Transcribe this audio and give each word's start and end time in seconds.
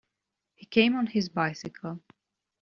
He 0.55 0.65
came 0.65 0.95
on 0.95 1.05
his 1.05 1.29
bicycle. 1.29 2.01